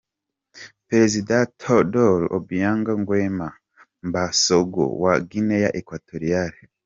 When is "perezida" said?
0.87-1.35